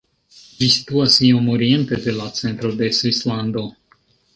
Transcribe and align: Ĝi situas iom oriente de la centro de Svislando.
Ĝi 0.61 0.69
situas 0.75 1.19
iom 1.29 1.53
oriente 1.57 2.03
de 2.09 2.17
la 2.23 2.33
centro 2.43 2.77
de 2.83 2.95
Svislando. 3.03 3.73